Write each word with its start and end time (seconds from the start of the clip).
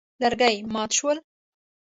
لرګي 0.21 0.55
مات 0.73 0.91
شول. 0.97 1.17